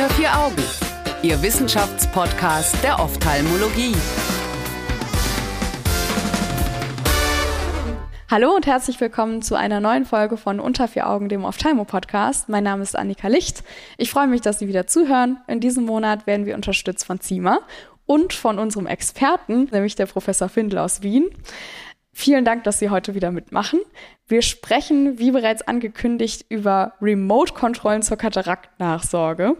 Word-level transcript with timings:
Unter 0.00 0.14
vier 0.14 0.34
Augen, 0.34 0.62
Ihr 1.22 1.42
Wissenschaftspodcast 1.42 2.82
der 2.82 2.98
Ophthalmologie. 3.00 3.94
Hallo 8.30 8.56
und 8.56 8.66
herzlich 8.66 8.98
willkommen 8.98 9.42
zu 9.42 9.56
einer 9.56 9.78
neuen 9.80 10.06
Folge 10.06 10.38
von 10.38 10.58
Unter 10.58 10.88
vier 10.88 11.06
Augen, 11.06 11.28
dem 11.28 11.44
Ophthalmo-Podcast. 11.44 12.48
Mein 12.48 12.64
Name 12.64 12.82
ist 12.82 12.96
Annika 12.96 13.28
Licht. 13.28 13.62
Ich 13.98 14.10
freue 14.10 14.26
mich, 14.26 14.40
dass 14.40 14.58
Sie 14.58 14.68
wieder 14.68 14.86
zuhören. 14.86 15.36
In 15.46 15.60
diesem 15.60 15.84
Monat 15.84 16.26
werden 16.26 16.46
wir 16.46 16.54
unterstützt 16.54 17.04
von 17.04 17.20
CIMA 17.20 17.58
und 18.06 18.32
von 18.32 18.58
unserem 18.58 18.86
Experten, 18.86 19.68
nämlich 19.70 19.96
der 19.96 20.06
Professor 20.06 20.48
Findel 20.48 20.78
aus 20.78 21.02
Wien. 21.02 21.28
Vielen 22.20 22.44
Dank, 22.44 22.64
dass 22.64 22.78
Sie 22.78 22.90
heute 22.90 23.14
wieder 23.14 23.30
mitmachen. 23.30 23.80
Wir 24.28 24.42
sprechen, 24.42 25.18
wie 25.18 25.30
bereits 25.30 25.62
angekündigt, 25.62 26.44
über 26.50 26.92
Remote-Kontrollen 27.00 28.02
zur 28.02 28.18
Kataraktnachsorge. 28.18 29.56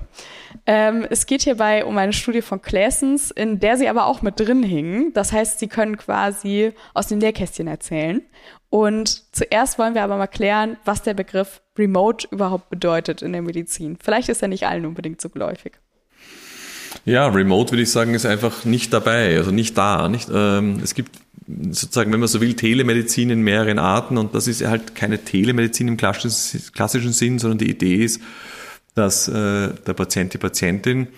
Ähm, 0.67 1.07
es 1.09 1.25
geht 1.25 1.41
hierbei 1.41 1.87
um 1.87 1.97
eine 1.97 2.13
Studie 2.13 2.43
von 2.43 2.61
Claessens, 2.61 3.31
in 3.31 3.61
der 3.61 3.79
Sie 3.79 3.89
aber 3.89 4.05
auch 4.05 4.21
mit 4.21 4.39
drin 4.39 4.63
hingen. 4.63 5.15
Das 5.15 5.33
heißt, 5.33 5.59
Sie 5.59 5.69
können 5.69 5.97
quasi 5.97 6.75
aus 6.93 7.07
dem 7.07 7.19
Lehrkästchen 7.21 7.67
erzählen. 7.67 8.21
Und 8.69 9.35
zuerst 9.35 9.79
wollen 9.79 9.95
wir 9.95 10.03
aber 10.03 10.19
mal 10.19 10.27
klären, 10.27 10.77
was 10.85 11.01
der 11.01 11.15
Begriff 11.15 11.63
Remote 11.79 12.29
überhaupt 12.31 12.69
bedeutet 12.69 13.23
in 13.23 13.33
der 13.33 13.41
Medizin. 13.41 13.97
Vielleicht 13.99 14.29
ist 14.29 14.43
er 14.43 14.49
nicht 14.49 14.67
allen 14.67 14.85
unbedingt 14.85 15.23
so 15.23 15.31
geläufig. 15.31 15.79
Ja, 17.07 17.27
Remote 17.29 17.73
würde 17.73 17.85
ich 17.85 17.91
sagen, 17.91 18.13
ist 18.13 18.27
einfach 18.27 18.67
nicht 18.67 18.93
dabei, 18.93 19.35
also 19.39 19.51
nicht 19.51 19.79
da. 19.79 20.11
Nicht, 20.11 20.29
ähm, 20.31 20.79
es 20.83 20.95
gibt 20.95 21.19
sozusagen, 21.47 22.13
wenn 22.13 22.21
man 22.21 22.29
so 22.29 22.41
will, 22.41 22.55
Telemedizin 22.55 23.31
in 23.31 23.43
mehreren 23.43 23.79
Arten 23.79 24.19
und 24.19 24.35
das 24.35 24.47
ist 24.47 24.65
halt 24.65 24.95
keine 24.95 25.25
Telemedizin 25.25 25.89
im 25.89 25.97
klassischen 25.97 27.13
Sinn, 27.13 27.39
sondern 27.39 27.59
die 27.59 27.71
Idee 27.71 28.05
ist, 28.05 28.21
dass 28.95 29.29
äh, 29.29 29.73
der 29.87 29.95
Patient, 29.95 30.35
die 30.35 30.39
Patientin 30.39 31.09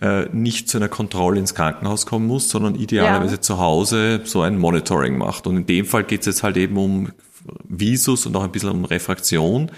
äh, 0.00 0.26
nicht 0.32 0.68
zu 0.68 0.78
einer 0.78 0.88
Kontrolle 0.88 1.38
ins 1.38 1.54
Krankenhaus 1.54 2.06
kommen 2.06 2.26
muss, 2.26 2.48
sondern 2.48 2.74
idealerweise 2.74 3.36
ja. 3.36 3.40
zu 3.40 3.58
Hause 3.58 4.22
so 4.24 4.42
ein 4.42 4.58
Monitoring 4.58 5.18
macht. 5.18 5.46
Und 5.46 5.56
in 5.56 5.66
dem 5.66 5.84
Fall 5.84 6.04
geht 6.04 6.20
es 6.20 6.26
jetzt 6.26 6.42
halt 6.42 6.56
eben 6.56 6.76
um 6.76 7.12
Visus 7.64 8.26
und 8.26 8.36
auch 8.36 8.44
ein 8.44 8.52
bisschen 8.52 8.70
um 8.70 8.84
Refraktion. 8.84 9.70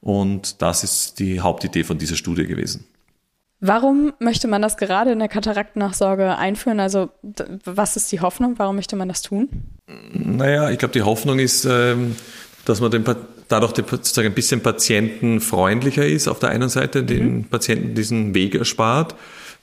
Und 0.00 0.62
das 0.62 0.84
ist 0.84 1.18
die 1.18 1.40
Hauptidee 1.40 1.84
von 1.84 1.98
dieser 1.98 2.16
Studie 2.16 2.46
gewesen. 2.46 2.84
Warum 3.60 4.12
möchte 4.20 4.46
man 4.46 4.62
das 4.62 4.76
gerade 4.76 5.10
in 5.10 5.18
der 5.18 5.28
Kataraktennachsorge 5.28 6.36
einführen? 6.36 6.78
Also 6.78 7.10
was 7.64 7.96
ist 7.96 8.12
die 8.12 8.20
Hoffnung? 8.20 8.54
Warum 8.58 8.76
möchte 8.76 8.94
man 8.94 9.08
das 9.08 9.22
tun? 9.22 9.48
Naja, 10.12 10.70
ich 10.70 10.78
glaube, 10.78 10.92
die 10.92 11.02
Hoffnung 11.02 11.40
ist, 11.40 11.64
ähm, 11.64 12.14
dass 12.64 12.80
man 12.80 12.90
den, 12.90 13.04
dadurch 13.48 13.72
sozusagen 13.74 14.28
ein 14.28 14.34
bisschen 14.34 14.60
patientenfreundlicher 14.60 16.06
ist 16.06 16.28
auf 16.28 16.38
der 16.38 16.50
einen 16.50 16.68
Seite, 16.68 17.02
den 17.02 17.38
mhm. 17.38 17.44
Patienten 17.44 17.94
diesen 17.94 18.34
Weg 18.34 18.54
erspart. 18.54 19.16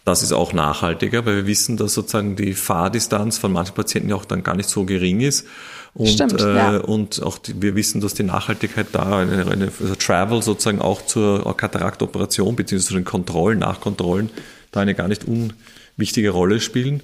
Das 0.05 0.21
ist 0.21 0.33
auch 0.33 0.53
nachhaltiger, 0.53 1.25
weil 1.25 1.37
wir 1.37 1.47
wissen, 1.47 1.77
dass 1.77 1.95
sozusagen 1.95 2.35
die 2.35 2.53
Fahrdistanz 2.53 3.39
von 3.39 3.51
manchen 3.51 3.73
Patienten 3.73 4.09
ja 4.09 4.15
auch 4.15 4.25
dann 4.25 4.43
gar 4.43 4.55
nicht 4.55 4.69
so 4.69 4.85
gering 4.85 5.19
ist. 5.19 5.47
Und, 5.95 6.09
Stimmt, 6.09 6.39
äh, 6.39 6.55
ja. 6.55 6.77
und 6.77 7.23
auch 7.23 7.39
die, 7.39 7.59
wir 7.59 7.75
wissen, 7.75 8.01
dass 8.01 8.13
die 8.13 8.23
Nachhaltigkeit 8.23 8.87
da, 8.91 9.19
eine, 9.19 9.47
eine 9.47 9.71
also 9.81 9.95
Travel 9.95 10.43
sozusagen 10.43 10.79
auch 10.79 11.05
zur 11.05 11.57
Kataraktoperation 11.57 12.55
beziehungsweise 12.55 12.89
zu 12.89 12.93
den 12.93 13.03
Kontrollen, 13.03 13.59
Nachkontrollen, 13.59 14.29
da 14.71 14.81
eine 14.81 14.93
gar 14.93 15.07
nicht 15.07 15.23
unwichtige 15.25 16.29
Rolle 16.29 16.59
spielen. 16.61 17.01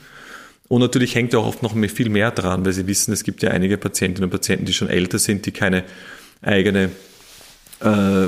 Und 0.67 0.81
natürlich 0.81 1.15
hängt 1.15 1.33
ja 1.33 1.39
auch 1.39 1.47
oft 1.47 1.63
noch 1.63 1.75
viel 1.89 2.09
mehr 2.09 2.29
dran, 2.29 2.63
weil 2.65 2.73
Sie 2.73 2.85
wissen, 2.85 3.11
es 3.13 3.23
gibt 3.23 3.41
ja 3.41 3.49
einige 3.49 3.77
Patientinnen 3.77 4.25
und 4.25 4.31
Patienten, 4.31 4.65
die 4.65 4.73
schon 4.73 4.89
älter 4.89 5.17
sind, 5.17 5.45
die 5.47 5.51
keine 5.51 5.85
eigene 6.41 6.91
äh, 7.79 8.27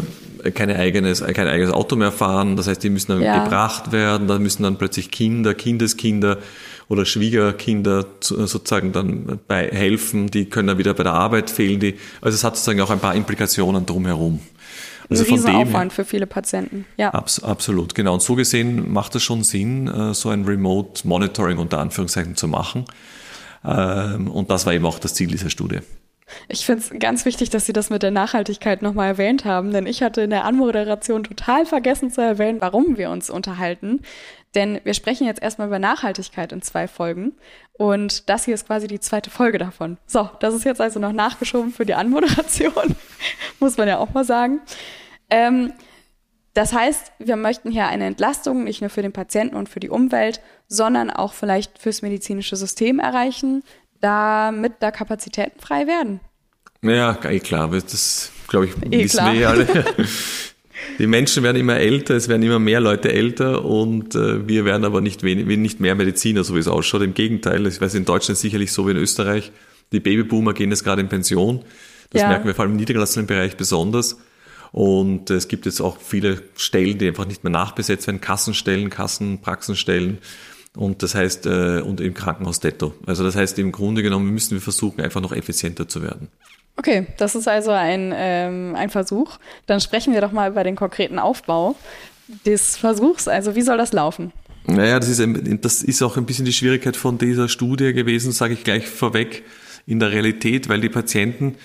keine 0.51 0.77
eigenes, 0.77 1.23
kein 1.23 1.47
eigenes 1.47 1.73
Auto 1.73 1.95
mehr 1.95 2.11
fahren. 2.11 2.55
Das 2.55 2.67
heißt, 2.67 2.83
die 2.83 2.89
müssen 2.89 3.11
dann 3.13 3.21
ja. 3.21 3.43
gebracht 3.43 3.91
werden, 3.91 4.27
da 4.27 4.39
müssen 4.39 4.63
dann 4.63 4.77
plötzlich 4.77 5.11
Kinder, 5.11 5.53
Kindeskinder 5.53 6.37
oder 6.89 7.05
Schwiegerkinder 7.05 8.05
sozusagen 8.19 8.91
dann 8.91 9.39
bei 9.47 9.69
helfen, 9.69 10.29
die 10.29 10.45
können 10.45 10.67
dann 10.67 10.77
wieder 10.77 10.93
bei 10.93 11.03
der 11.03 11.13
Arbeit 11.13 11.49
fehlen. 11.49 11.79
Die, 11.79 11.95
also 12.21 12.35
es 12.35 12.43
hat 12.43 12.55
sozusagen 12.55 12.81
auch 12.81 12.89
ein 12.89 12.99
paar 12.99 13.15
Implikationen 13.15 13.85
drumherum. 13.85 14.39
Also 15.09 15.23
ein 15.23 15.31
Riesenaufwand 15.31 15.93
für 15.93 16.05
viele 16.05 16.27
Patienten. 16.27 16.85
Ja. 16.97 17.13
Abs 17.13 17.43
absolut, 17.43 17.95
genau. 17.95 18.13
Und 18.13 18.21
so 18.21 18.35
gesehen 18.35 18.91
macht 18.91 19.15
es 19.15 19.23
schon 19.23 19.43
Sinn, 19.43 19.87
äh, 19.87 20.13
so 20.13 20.29
ein 20.29 20.45
Remote 20.45 21.07
Monitoring 21.07 21.57
unter 21.57 21.79
Anführungszeichen 21.79 22.35
zu 22.35 22.47
machen. 22.47 22.85
Ähm, 23.65 24.29
und 24.29 24.49
das 24.49 24.65
war 24.65 24.73
eben 24.73 24.85
auch 24.85 24.99
das 24.99 25.13
Ziel 25.13 25.27
dieser 25.27 25.49
Studie. 25.49 25.79
Ich 26.47 26.65
finde 26.65 26.81
es 26.81 26.99
ganz 26.99 27.25
wichtig, 27.25 27.49
dass 27.49 27.65
Sie 27.65 27.73
das 27.73 27.89
mit 27.89 28.03
der 28.03 28.11
Nachhaltigkeit 28.11 28.81
nochmal 28.81 29.09
erwähnt 29.09 29.45
haben, 29.45 29.71
denn 29.71 29.85
ich 29.85 30.03
hatte 30.03 30.21
in 30.21 30.29
der 30.29 30.45
Anmoderation 30.45 31.23
total 31.23 31.65
vergessen 31.65 32.11
zu 32.11 32.21
erwähnen, 32.21 32.61
warum 32.61 32.97
wir 32.97 33.09
uns 33.09 33.29
unterhalten. 33.29 34.01
Denn 34.55 34.79
wir 34.83 34.93
sprechen 34.93 35.25
jetzt 35.25 35.41
erstmal 35.41 35.67
über 35.67 35.79
Nachhaltigkeit 35.79 36.51
in 36.51 36.61
zwei 36.61 36.87
Folgen. 36.87 37.33
Und 37.73 38.29
das 38.29 38.45
hier 38.45 38.53
ist 38.53 38.67
quasi 38.67 38.87
die 38.87 38.99
zweite 38.99 39.31
Folge 39.31 39.57
davon. 39.57 39.97
So, 40.05 40.29
das 40.39 40.53
ist 40.53 40.63
jetzt 40.63 40.79
also 40.79 40.99
noch 40.99 41.11
nachgeschoben 41.11 41.71
für 41.71 41.85
die 41.85 41.95
Anmoderation. 41.95 42.95
Muss 43.59 43.77
man 43.77 43.87
ja 43.87 43.97
auch 43.97 44.13
mal 44.13 44.25
sagen. 44.25 44.61
Ähm, 45.29 45.73
das 46.53 46.71
heißt, 46.71 47.13
wir 47.17 47.35
möchten 47.35 47.71
hier 47.71 47.87
eine 47.87 48.05
Entlastung 48.05 48.63
nicht 48.63 48.81
nur 48.81 48.91
für 48.91 49.01
den 49.01 49.11
Patienten 49.11 49.55
und 49.55 49.69
für 49.69 49.79
die 49.79 49.89
Umwelt, 49.89 50.39
sondern 50.67 51.09
auch 51.09 51.33
vielleicht 51.33 51.79
fürs 51.79 52.03
medizinische 52.03 52.55
System 52.55 52.99
erreichen, 52.99 53.63
damit 54.03 54.73
da 54.81 54.91
Kapazitäten 54.91 55.59
frei 55.59 55.87
werden. 55.87 56.19
Ja, 56.81 57.17
eh 57.23 57.39
klar. 57.39 57.69
Das, 57.71 58.31
glaube 58.47 58.65
ich, 58.65 58.73
eh 58.91 59.03
wissen 59.03 59.17
klar. 59.17 59.33
wir 59.33 59.49
alle. 59.49 59.67
Die 60.99 61.07
Menschen 61.07 61.43
werden 61.43 61.55
immer 61.55 61.77
älter, 61.77 62.15
es 62.15 62.27
werden 62.27 62.43
immer 62.43 62.59
mehr 62.59 62.81
Leute 62.81 63.11
älter 63.13 63.63
und 63.63 64.15
äh, 64.15 64.45
wir 64.47 64.65
werden 64.65 64.83
aber 64.83 64.99
nicht, 64.99 65.23
wenig, 65.23 65.45
nicht 65.57 65.79
mehr 65.79 65.95
Mediziner, 65.95 66.43
so 66.43 66.55
wie 66.55 66.59
es 66.59 66.67
ausschaut. 66.67 67.01
Im 67.01 67.13
Gegenteil, 67.13 67.65
ich 67.65 67.79
weiß, 67.79 67.93
in 67.93 68.03
Deutschland 68.03 68.37
sicherlich 68.37 68.73
so 68.73 68.85
wie 68.85 68.91
in 68.91 68.97
Österreich. 68.97 69.53
Die 69.93 70.01
Babyboomer 70.01 70.53
gehen 70.53 70.71
jetzt 70.71 70.83
gerade 70.83 71.01
in 71.01 71.07
Pension. 71.07 71.63
Das 72.09 72.23
ja. 72.23 72.27
merken 72.27 72.47
wir 72.47 72.53
vor 72.53 72.63
allem 72.63 72.73
im 72.73 72.77
niedergelassenen 72.77 73.27
Bereich 73.27 73.55
besonders. 73.55 74.17
Und 74.73 75.29
es 75.29 75.47
gibt 75.47 75.65
jetzt 75.65 75.79
auch 75.79 75.97
viele 75.99 76.41
Stellen, 76.57 76.97
die 76.97 77.07
einfach 77.07 77.27
nicht 77.27 77.43
mehr 77.43 77.51
nachbesetzt 77.51 78.07
werden, 78.07 78.19
Kassenstellen, 78.19 78.89
Kassenpraxenstellen. 78.89 80.17
Und 80.75 81.03
das 81.03 81.13
heißt, 81.13 81.45
äh, 81.45 81.81
und 81.81 82.01
im 82.01 82.13
Krankenhaus 82.13 82.59
detto. 82.59 82.93
Also 83.05 83.23
das 83.23 83.35
heißt, 83.35 83.59
im 83.59 83.71
Grunde 83.71 84.01
genommen 84.01 84.31
müssen 84.31 84.51
wir 84.51 84.61
versuchen, 84.61 85.01
einfach 85.01 85.21
noch 85.21 85.31
effizienter 85.31 85.87
zu 85.87 86.01
werden. 86.01 86.29
Okay, 86.75 87.05
das 87.17 87.35
ist 87.35 87.47
also 87.47 87.71
ein, 87.71 88.11
ähm, 88.15 88.75
ein 88.75 88.89
Versuch. 88.89 89.37
Dann 89.67 89.79
sprechen 89.79 90.13
wir 90.13 90.21
doch 90.21 90.31
mal 90.31 90.49
über 90.49 90.63
den 90.63 90.75
konkreten 90.75 91.19
Aufbau 91.19 91.75
des 92.45 92.77
Versuchs. 92.77 93.27
Also 93.27 93.55
wie 93.55 93.61
soll 93.61 93.77
das 93.77 93.93
laufen? 93.93 94.31
Naja, 94.65 94.99
das 94.99 95.09
ist, 95.09 95.21
das 95.63 95.83
ist 95.83 96.01
auch 96.01 96.17
ein 96.17 96.25
bisschen 96.25 96.45
die 96.45 96.53
Schwierigkeit 96.53 96.95
von 96.95 97.17
dieser 97.17 97.49
Studie 97.49 97.93
gewesen, 97.93 98.31
sage 98.31 98.53
ich 98.53 98.63
gleich 98.63 98.87
vorweg 98.87 99.43
in 99.85 99.99
der 99.99 100.11
Realität, 100.11 100.69
weil 100.69 100.79
die 100.79 100.89
Patienten 100.89 101.55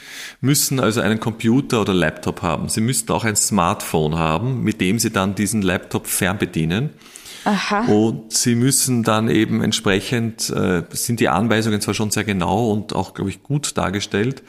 müssen 0.40 0.80
also 0.80 1.00
einen 1.00 1.20
Computer 1.20 1.80
oder 1.80 1.94
Laptop 1.94 2.42
haben. 2.42 2.68
Sie 2.68 2.80
müssten 2.80 3.12
auch 3.12 3.24
ein 3.24 3.36
Smartphone 3.36 4.18
haben, 4.18 4.62
mit 4.64 4.80
dem 4.80 4.98
sie 4.98 5.10
dann 5.10 5.36
diesen 5.36 5.62
Laptop 5.62 6.08
fernbedienen. 6.08 6.90
Aha. 7.48 7.86
Und 7.86 8.30
sie 8.34 8.54
müssen 8.54 9.04
dann 9.04 9.30
eben 9.30 9.62
entsprechend, 9.62 10.50
äh, 10.50 10.82
sind 10.90 11.18
die 11.18 11.30
Anweisungen 11.30 11.80
zwar 11.80 11.94
schon 11.94 12.10
sehr 12.10 12.24
genau 12.24 12.70
und 12.70 12.94
auch, 12.94 13.14
glaube 13.14 13.30
ich, 13.30 13.42
gut 13.42 13.78
dargestellt, 13.78 14.42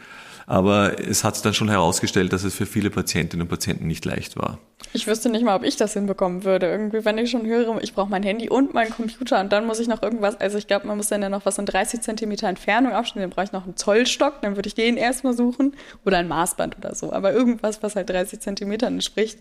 aber 0.49 0.99
es 0.99 1.23
hat 1.23 1.35
sich 1.35 1.43
dann 1.43 1.53
schon 1.53 1.69
herausgestellt, 1.69 2.33
dass 2.33 2.43
es 2.43 2.55
für 2.55 2.65
viele 2.65 2.89
Patientinnen 2.89 3.43
und 3.43 3.49
Patienten 3.49 3.85
nicht 3.85 4.03
leicht 4.03 4.35
war. 4.35 4.57
Ich 4.93 5.05
wüsste 5.05 5.29
nicht 5.29 5.45
mal, 5.45 5.55
ob 5.55 5.63
ich 5.63 5.77
das 5.77 5.93
hinbekommen 5.93 6.43
würde. 6.43 6.65
Irgendwie, 6.65 7.05
wenn 7.05 7.19
ich 7.19 7.29
schon 7.29 7.45
höre, 7.45 7.79
ich 7.83 7.93
brauche 7.93 8.09
mein 8.09 8.23
Handy 8.23 8.49
und 8.49 8.73
meinen 8.73 8.89
Computer 8.89 9.39
und 9.41 9.53
dann 9.53 9.67
muss 9.67 9.79
ich 9.79 9.87
noch 9.87 10.01
irgendwas, 10.01 10.41
also 10.41 10.57
ich 10.57 10.65
glaube, 10.65 10.87
man 10.87 10.97
muss 10.97 11.09
dann 11.09 11.21
ja 11.21 11.29
noch 11.29 11.45
was 11.45 11.59
in 11.59 11.67
30 11.67 12.01
Zentimeter 12.01 12.47
Entfernung 12.47 12.93
abstellen, 12.93 13.29
dann 13.29 13.29
brauche 13.29 13.45
ich 13.45 13.51
noch 13.51 13.65
einen 13.65 13.77
Zollstock, 13.77 14.41
dann 14.41 14.55
würde 14.55 14.65
ich 14.65 14.73
den 14.73 14.97
erstmal 14.97 15.33
suchen 15.33 15.75
oder 16.03 16.17
ein 16.17 16.27
Maßband 16.27 16.79
oder 16.79 16.95
so. 16.95 17.13
Aber 17.13 17.31
irgendwas, 17.31 17.83
was 17.83 17.95
halt 17.95 18.09
30 18.09 18.39
Zentimetern 18.39 18.95
entspricht. 18.95 19.37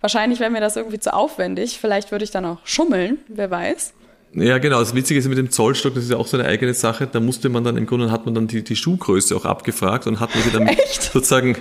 Wahrscheinlich 0.00 0.40
wäre 0.40 0.50
mir 0.50 0.60
das 0.60 0.76
irgendwie 0.76 0.98
zu 0.98 1.12
aufwendig. 1.12 1.78
Vielleicht 1.78 2.10
würde 2.10 2.24
ich 2.24 2.30
dann 2.30 2.46
auch 2.46 2.60
schummeln, 2.64 3.18
wer 3.28 3.50
weiß. 3.50 3.92
Ja, 4.34 4.58
genau. 4.58 4.80
Das 4.80 4.94
Witzige 4.94 5.18
ist 5.18 5.26
mit 5.28 5.38
dem 5.38 5.50
Zollstock, 5.50 5.94
das 5.94 6.04
ist 6.04 6.10
ja 6.10 6.16
auch 6.16 6.26
so 6.26 6.36
eine 6.36 6.48
eigene 6.48 6.74
Sache. 6.74 7.08
Da 7.10 7.18
musste 7.18 7.48
man 7.48 7.64
dann 7.64 7.76
im 7.76 7.86
Grunde 7.86 8.10
hat 8.10 8.26
man 8.26 8.34
dann 8.34 8.46
die, 8.46 8.62
die 8.62 8.76
Schuhgröße 8.76 9.34
auch 9.34 9.44
abgefragt 9.44 10.06
und 10.06 10.20
hat 10.20 10.34
man 10.34 10.44
sie 10.44 10.50
dann 10.50 10.66
Echt? 10.68 11.02
sozusagen 11.12 11.56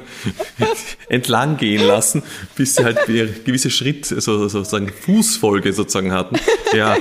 entlang 1.09 1.57
gehen 1.57 1.85
lassen, 1.85 2.23
bis 2.55 2.75
sie 2.75 2.83
halt 2.83 3.05
gewisse 3.05 3.69
Schritt, 3.69 4.11
also 4.11 4.47
sozusagen 4.47 4.89
Fußfolge 4.89 5.71
sozusagen 5.71 6.11
hatten. 6.11 6.37
Ja, 6.75 6.97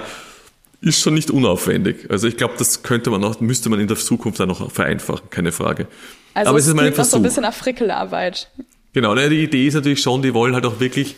ist 0.80 1.00
schon 1.00 1.14
nicht 1.14 1.30
unaufwendig. 1.30 2.08
Also 2.10 2.28
ich 2.28 2.36
glaube, 2.36 2.54
das 2.58 2.82
könnte 2.82 3.10
man 3.10 3.24
auch, 3.24 3.40
müsste 3.40 3.68
man 3.68 3.80
in 3.80 3.88
der 3.88 3.96
Zukunft 3.96 4.38
dann 4.38 4.48
noch 4.48 4.70
vereinfachen, 4.70 5.30
keine 5.30 5.50
Frage. 5.50 5.88
Also 6.34 6.50
Aber 6.50 6.58
es, 6.58 6.64
es 6.64 6.68
ist 6.68 6.76
mal 6.76 6.86
ein 6.86 6.92
Versuch. 6.92 7.12
so 7.12 7.16
ein 7.16 7.22
bisschen 7.22 7.42
nach 7.42 7.54
Frickelarbeit. 7.54 8.50
Genau, 8.92 9.14
die 9.14 9.42
Idee 9.42 9.66
ist 9.66 9.74
natürlich 9.74 10.00
schon, 10.00 10.22
die 10.22 10.32
wollen 10.32 10.54
halt 10.54 10.64
auch 10.64 10.80
wirklich 10.80 11.16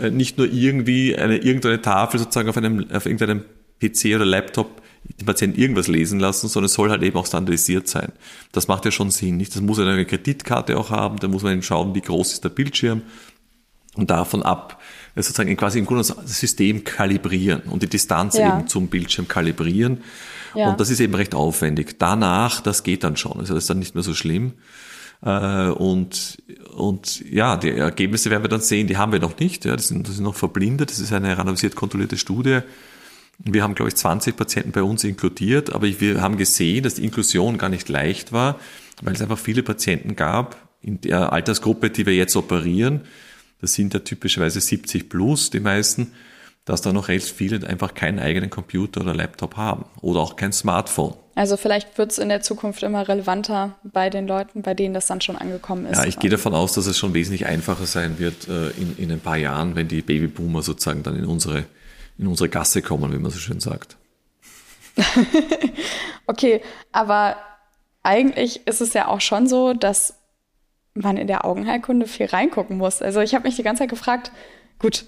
äh, 0.00 0.10
nicht 0.10 0.38
nur 0.38 0.50
irgendwie 0.50 1.16
eine 1.16 1.36
irgendeine 1.36 1.82
Tafel 1.82 2.18
sozusagen 2.18 2.48
auf 2.48 2.56
einem 2.56 2.90
auf 2.92 3.06
irgendeinem 3.06 3.42
PC 3.80 4.14
oder 4.14 4.24
Laptop 4.24 4.82
den 5.20 5.26
Patienten 5.26 5.60
irgendwas 5.60 5.88
lesen 5.88 6.18
lassen, 6.18 6.48
sondern 6.48 6.66
es 6.66 6.74
soll 6.74 6.90
halt 6.90 7.02
eben 7.02 7.16
auch 7.16 7.26
standardisiert 7.26 7.88
sein. 7.88 8.12
Das 8.52 8.68
macht 8.68 8.84
ja 8.84 8.90
schon 8.90 9.10
Sinn, 9.10 9.36
nicht? 9.36 9.54
Das 9.54 9.62
muss 9.62 9.78
eine 9.78 10.04
Kreditkarte 10.04 10.78
auch 10.78 10.90
haben, 10.90 11.18
da 11.18 11.28
muss 11.28 11.42
man 11.42 11.52
eben 11.52 11.62
schauen, 11.62 11.94
wie 11.94 12.00
groß 12.00 12.32
ist 12.32 12.44
der 12.44 12.48
Bildschirm. 12.48 13.02
und 13.96 14.10
davon 14.10 14.42
ab 14.42 14.80
äh, 15.14 15.22
sozusagen 15.22 15.56
quasi 15.56 15.78
im 15.78 15.86
Grunde 15.86 16.02
das 16.02 16.40
System 16.40 16.84
kalibrieren 16.84 17.62
und 17.70 17.82
die 17.82 17.88
Distanz 17.88 18.36
ja. 18.36 18.58
eben 18.58 18.66
zum 18.66 18.88
Bildschirm 18.88 19.28
kalibrieren. 19.28 20.02
Ja. 20.54 20.70
Und 20.70 20.80
das 20.80 20.90
ist 20.90 21.00
eben 21.00 21.14
recht 21.14 21.34
aufwendig. 21.34 21.98
Danach, 21.98 22.60
das 22.60 22.82
geht 22.82 23.04
dann 23.04 23.16
schon. 23.16 23.38
Also 23.38 23.54
das 23.54 23.64
ist 23.64 23.70
dann 23.70 23.78
nicht 23.78 23.94
mehr 23.94 24.04
so 24.04 24.14
schlimm. 24.14 24.54
Äh, 25.22 25.68
und, 25.68 26.42
und 26.74 27.24
ja, 27.30 27.56
die 27.56 27.70
Ergebnisse 27.70 28.30
werden 28.30 28.44
wir 28.44 28.48
dann 28.48 28.60
sehen, 28.60 28.86
die 28.86 28.96
haben 28.96 29.12
wir 29.12 29.20
noch 29.20 29.38
nicht. 29.38 29.64
Ja, 29.64 29.76
das, 29.76 29.88
sind, 29.88 30.08
das 30.08 30.16
sind 30.16 30.24
noch 30.24 30.34
verblindet. 30.34 30.90
Das 30.90 30.98
ist 30.98 31.12
eine 31.12 31.36
randomisiert 31.36 31.74
kontrollierte 31.74 32.16
Studie. 32.16 32.60
Wir 33.44 33.62
haben, 33.62 33.74
glaube 33.74 33.90
ich, 33.90 33.96
20 33.96 34.36
Patienten 34.36 34.72
bei 34.72 34.82
uns 34.82 35.04
inkludiert, 35.04 35.72
aber 35.72 35.86
wir 36.00 36.20
haben 36.20 36.36
gesehen, 36.36 36.82
dass 36.82 36.94
die 36.94 37.04
Inklusion 37.04 37.58
gar 37.58 37.68
nicht 37.68 37.88
leicht 37.88 38.32
war, 38.32 38.58
weil 39.02 39.14
es 39.14 39.22
einfach 39.22 39.38
viele 39.38 39.62
Patienten 39.62 40.16
gab 40.16 40.56
in 40.80 41.00
der 41.00 41.32
Altersgruppe, 41.32 41.90
die 41.90 42.06
wir 42.06 42.14
jetzt 42.14 42.36
operieren. 42.36 43.02
Das 43.60 43.74
sind 43.74 43.94
ja 43.94 44.00
typischerweise 44.00 44.60
70 44.60 45.08
plus, 45.08 45.50
die 45.50 45.60
meisten, 45.60 46.12
dass 46.64 46.80
da 46.80 46.92
noch 46.92 47.08
recht 47.08 47.28
viele 47.28 47.66
einfach 47.66 47.94
keinen 47.94 48.18
eigenen 48.18 48.50
Computer 48.50 49.02
oder 49.02 49.14
Laptop 49.14 49.56
haben 49.56 49.84
oder 50.00 50.20
auch 50.20 50.36
kein 50.36 50.52
Smartphone. 50.52 51.14
Also 51.34 51.56
vielleicht 51.56 51.98
wird 51.98 52.12
es 52.12 52.18
in 52.18 52.28
der 52.28 52.42
Zukunft 52.42 52.82
immer 52.82 53.06
relevanter 53.08 53.74
bei 53.82 54.08
den 54.08 54.26
Leuten, 54.26 54.62
bei 54.62 54.72
denen 54.72 54.94
das 54.94 55.06
dann 55.06 55.20
schon 55.20 55.36
angekommen 55.36 55.86
ist. 55.86 55.98
Ja, 55.98 56.04
ich 56.04 56.18
gehe 56.18 56.30
davon 56.30 56.54
aus, 56.54 56.74
dass 56.74 56.86
es 56.86 56.96
schon 56.96 57.12
wesentlich 57.12 57.46
einfacher 57.46 57.86
sein 57.86 58.18
wird 58.18 58.48
äh, 58.48 58.70
in, 58.70 58.96
in 58.98 59.12
ein 59.12 59.20
paar 59.20 59.36
Jahren, 59.36 59.74
wenn 59.74 59.88
die 59.88 60.00
Babyboomer 60.00 60.62
sozusagen 60.62 61.02
dann 61.02 61.16
in 61.16 61.24
unsere, 61.24 61.64
in 62.18 62.26
unsere 62.26 62.48
Gasse 62.48 62.82
kommen, 62.82 63.12
wie 63.12 63.18
man 63.18 63.30
so 63.30 63.38
schön 63.38 63.60
sagt. 63.60 63.96
okay, 66.26 66.60
aber 66.92 67.36
eigentlich 68.02 68.66
ist 68.66 68.80
es 68.80 68.92
ja 68.92 69.08
auch 69.08 69.20
schon 69.20 69.46
so, 69.46 69.72
dass 69.72 70.20
man 70.94 71.16
in 71.16 71.26
der 71.26 71.44
Augenheilkunde 71.44 72.06
viel 72.06 72.26
reingucken 72.26 72.76
muss. 72.76 73.02
Also 73.02 73.20
ich 73.20 73.34
habe 73.34 73.46
mich 73.46 73.56
die 73.56 73.62
ganze 73.62 73.80
Zeit 73.80 73.90
gefragt, 73.90 74.30
gut, 74.78 75.06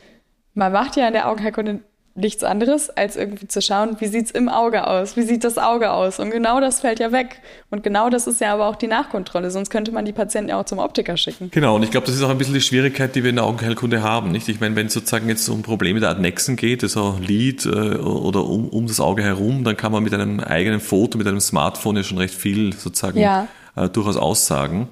man 0.54 0.72
macht 0.72 0.96
ja 0.96 1.06
in 1.06 1.12
der 1.12 1.28
Augenheilkunde 1.28 1.84
nichts 2.16 2.42
anderes, 2.42 2.90
als 2.90 3.16
irgendwie 3.16 3.46
zu 3.46 3.60
schauen, 3.60 3.96
wie 4.00 4.06
sieht's 4.06 4.30
im 4.30 4.48
Auge 4.48 4.86
aus, 4.86 5.16
wie 5.16 5.22
sieht 5.22 5.44
das 5.44 5.58
Auge 5.58 5.90
aus. 5.90 6.18
Und 6.18 6.30
genau 6.30 6.60
das 6.60 6.80
fällt 6.80 6.98
ja 6.98 7.12
weg. 7.12 7.40
Und 7.70 7.82
genau 7.82 8.08
das 8.08 8.26
ist 8.26 8.40
ja 8.40 8.54
aber 8.54 8.66
auch 8.66 8.76
die 8.76 8.86
Nachkontrolle, 8.86 9.50
sonst 9.50 9.70
könnte 9.70 9.92
man 9.92 10.04
die 10.04 10.12
Patienten 10.12 10.50
ja 10.50 10.58
auch 10.58 10.64
zum 10.64 10.78
Optiker 10.78 11.16
schicken. 11.16 11.50
Genau, 11.50 11.76
und 11.76 11.82
ich 11.82 11.90
glaube, 11.90 12.06
das 12.06 12.16
ist 12.16 12.22
auch 12.22 12.30
ein 12.30 12.38
bisschen 12.38 12.54
die 12.54 12.60
Schwierigkeit, 12.60 13.14
die 13.14 13.22
wir 13.22 13.30
in 13.30 13.36
der 13.36 13.44
Augenheilkunde 13.44 14.02
haben. 14.02 14.32
Nicht? 14.32 14.48
Ich 14.48 14.60
meine, 14.60 14.74
wenn 14.76 14.86
es 14.86 14.94
sozusagen 14.94 15.28
jetzt 15.28 15.48
um 15.48 15.62
Probleme 15.62 16.00
der 16.00 16.10
Adnexen 16.10 16.56
geht, 16.56 16.82
also 16.82 17.18
Lid 17.20 17.66
äh, 17.66 17.68
oder 17.68 18.44
um, 18.44 18.68
um 18.68 18.86
das 18.86 18.98
Auge 19.00 19.22
herum, 19.22 19.64
dann 19.64 19.76
kann 19.76 19.92
man 19.92 20.02
mit 20.02 20.14
einem 20.14 20.40
eigenen 20.40 20.80
Foto, 20.80 21.18
mit 21.18 21.26
einem 21.26 21.40
Smartphone 21.40 21.96
ja 21.96 22.02
schon 22.02 22.18
recht 22.18 22.34
viel 22.34 22.72
sozusagen 22.72 23.20
ja. 23.20 23.48
äh, 23.76 23.88
durchaus 23.88 24.16
aussagen. 24.16 24.88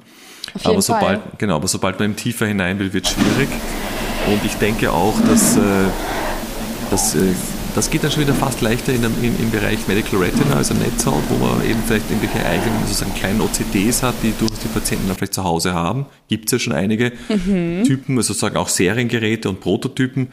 aber 0.62 0.82
sobald, 0.82 1.20
Fall. 1.20 1.32
genau, 1.38 1.56
aber 1.56 1.68
sobald 1.68 1.98
man 1.98 2.16
tiefer 2.16 2.46
hinein 2.46 2.78
will, 2.78 2.92
wird 2.92 3.06
es 3.06 3.12
schwierig. 3.12 3.48
Und 4.26 4.44
ich 4.44 4.54
denke 4.54 4.90
auch, 4.90 5.14
dass, 5.28 5.56
äh, 5.56 5.60
dass 6.94 7.16
äh, 7.16 7.34
das 7.74 7.90
geht 7.90 8.04
dann 8.04 8.12
schon 8.12 8.22
wieder 8.22 8.34
fast 8.34 8.60
leichter 8.60 8.92
in, 8.92 9.02
im, 9.02 9.34
im 9.40 9.50
Bereich 9.50 9.88
Medical 9.88 10.20
Retina, 10.20 10.54
also 10.54 10.74
Netzhaut, 10.74 11.24
wo 11.28 11.44
man 11.44 11.68
eben 11.68 11.82
vielleicht 11.84 12.08
irgendwelche 12.08 12.46
eigenen, 12.46 12.86
sozusagen 12.86 13.12
kleinen 13.14 13.40
OCDs 13.40 14.04
hat, 14.04 14.14
die 14.22 14.32
durchaus 14.38 14.60
die 14.60 14.68
Patienten 14.68 15.08
dann 15.08 15.16
vielleicht 15.16 15.34
zu 15.34 15.42
Hause 15.42 15.74
haben. 15.74 16.06
Gibt 16.28 16.46
es 16.46 16.52
ja 16.52 16.58
schon 16.60 16.72
einige 16.72 17.10
mhm. 17.28 17.82
Typen, 17.82 18.16
also 18.16 18.28
sozusagen 18.28 18.56
auch 18.56 18.68
Seriengeräte 18.68 19.48
und 19.48 19.58
Prototypen. 19.58 20.28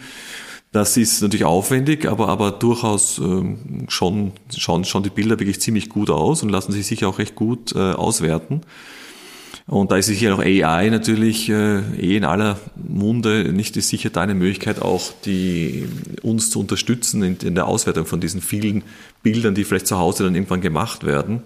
Das 0.71 0.97
ist 0.97 1.23
natürlich 1.23 1.45
aufwendig, 1.45 2.07
aber, 2.07 2.27
aber 2.27 2.51
durchaus 2.51 3.17
ähm, 3.17 3.87
schon, 3.87 4.33
schauen 4.55 4.85
schon 4.85 5.01
die 5.01 5.09
Bilder 5.09 5.39
wirklich 5.39 5.59
ziemlich 5.59 5.89
gut 5.89 6.11
aus 6.11 6.43
und 6.43 6.49
lassen 6.49 6.73
sich 6.73 6.85
sicher 6.85 7.07
auch 7.07 7.17
recht 7.17 7.33
gut 7.33 7.73
äh, 7.75 7.79
auswerten. 7.79 8.61
Und 9.71 9.89
da 9.89 9.95
ist 9.95 10.07
sicher 10.07 10.35
auch 10.35 10.39
AI 10.39 10.89
natürlich 10.89 11.47
äh, 11.47 11.79
eh 11.97 12.17
in 12.17 12.25
aller 12.25 12.59
Munde. 12.75 13.53
Nicht 13.53 13.77
ist 13.77 13.87
sicher 13.87 14.09
da 14.09 14.19
eine 14.19 14.33
Möglichkeit 14.33 14.81
auch, 14.81 15.13
die 15.23 15.87
uns 16.21 16.51
zu 16.51 16.59
unterstützen 16.59 17.23
in, 17.23 17.37
in 17.37 17.55
der 17.55 17.67
Auswertung 17.67 18.05
von 18.05 18.19
diesen 18.19 18.41
vielen 18.41 18.83
Bildern, 19.23 19.55
die 19.55 19.63
vielleicht 19.63 19.87
zu 19.87 19.97
Hause 19.97 20.25
dann 20.25 20.35
irgendwann 20.35 20.59
gemacht 20.59 21.05
werden. 21.05 21.43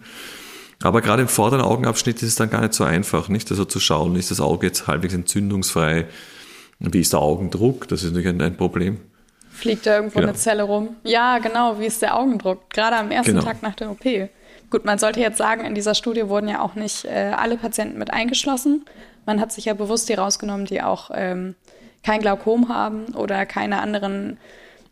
Aber 0.81 1.01
gerade 1.01 1.21
im 1.21 1.27
vorderen 1.27 1.61
Augenabschnitt 1.63 2.15
ist 2.23 2.29
es 2.29 2.35
dann 2.35 2.49
gar 2.49 2.61
nicht 2.61 2.73
so 2.73 2.83
einfach, 2.83 3.29
nicht? 3.29 3.51
Also 3.51 3.63
zu 3.63 3.79
schauen, 3.79 4.15
ist 4.15 4.31
das 4.31 4.41
Auge 4.41 4.65
jetzt 4.65 4.87
halbwegs 4.87 5.13
entzündungsfrei? 5.13 6.07
Wie 6.79 7.01
ist 7.01 7.13
der 7.13 7.19
Augendruck? 7.19 7.87
Das 7.89 8.01
ist 8.01 8.09
natürlich 8.09 8.29
ein, 8.29 8.41
ein 8.41 8.57
Problem. 8.57 9.01
Fliegt 9.51 9.85
da 9.85 9.97
irgendwo 9.97 10.17
genau. 10.17 10.29
eine 10.29 10.37
Zelle 10.37 10.63
rum? 10.63 10.95
Ja, 11.03 11.37
genau. 11.37 11.79
Wie 11.79 11.85
ist 11.85 12.01
der 12.01 12.17
Augendruck? 12.17 12.71
Gerade 12.71 12.95
am 12.95 13.11
ersten 13.11 13.33
genau. 13.33 13.45
Tag 13.45 13.61
nach 13.61 13.75
der 13.75 13.91
OP. 13.91 14.03
Gut, 14.75 14.83
man 14.83 14.99
sollte 14.99 15.21
jetzt 15.21 15.37
sagen, 15.37 15.63
in 15.63 15.73
dieser 15.73 15.95
Studie 15.95 16.27
wurden 16.27 16.49
ja 16.49 16.59
auch 16.59 16.75
nicht 16.75 17.05
äh, 17.05 17.31
alle 17.33 17.55
Patienten 17.55 17.97
mit 17.97 18.11
eingeschlossen. 18.11 18.83
Man 19.25 19.39
hat 19.39 19.53
sich 19.53 19.63
ja 19.63 19.73
bewusst 19.73 20.09
die 20.09 20.15
rausgenommen, 20.15 20.65
die 20.65 20.81
auch 20.81 21.11
ähm, 21.13 21.55
kein 22.03 22.19
Glaukom 22.19 22.67
haben 22.67 23.05
oder 23.15 23.45
keine 23.45 23.79
anderen 23.79 24.37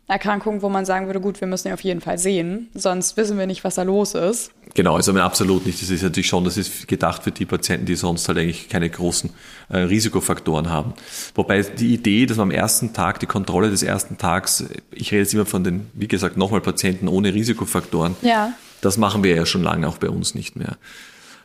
Erkrankungen, 0.08 0.62
wo 0.62 0.70
man 0.70 0.86
sagen 0.86 1.04
würde, 1.04 1.20
gut, 1.20 1.38
wir 1.42 1.48
müssen 1.48 1.68
ja 1.68 1.74
auf 1.74 1.82
jeden 1.82 2.00
Fall 2.00 2.16
sehen, 2.16 2.70
sonst 2.72 3.18
wissen 3.18 3.38
wir 3.38 3.46
nicht, 3.46 3.62
was 3.62 3.74
da 3.74 3.82
los 3.82 4.14
ist. 4.14 4.52
Genau, 4.72 4.96
also 4.96 5.12
absolut 5.18 5.66
nicht. 5.66 5.82
Das 5.82 5.90
ist 5.90 6.02
natürlich 6.02 6.28
schon, 6.28 6.44
das 6.44 6.56
ist 6.56 6.88
gedacht 6.88 7.22
für 7.22 7.30
die 7.30 7.44
Patienten, 7.44 7.84
die 7.84 7.94
sonst 7.94 8.26
halt 8.26 8.38
eigentlich 8.38 8.70
keine 8.70 8.88
großen 8.88 9.28
äh, 9.68 9.80
Risikofaktoren 9.80 10.70
haben. 10.70 10.94
Wobei 11.34 11.60
die 11.60 11.92
Idee, 11.92 12.24
dass 12.24 12.38
man 12.38 12.48
am 12.48 12.52
ersten 12.52 12.94
Tag 12.94 13.20
die 13.20 13.26
Kontrolle 13.26 13.68
des 13.68 13.82
ersten 13.82 14.16
Tags, 14.16 14.64
ich 14.92 15.12
rede 15.12 15.24
jetzt 15.24 15.34
immer 15.34 15.44
von 15.44 15.62
den, 15.62 15.90
wie 15.92 16.08
gesagt, 16.08 16.38
nochmal 16.38 16.62
Patienten 16.62 17.06
ohne 17.06 17.34
Risikofaktoren, 17.34 18.16
ja. 18.22 18.54
Das 18.84 18.98
machen 18.98 19.24
wir 19.24 19.34
ja 19.34 19.46
schon 19.46 19.62
lange 19.62 19.88
auch 19.88 19.98
bei 19.98 20.08
uns 20.08 20.34
nicht 20.34 20.56
mehr. 20.56 20.76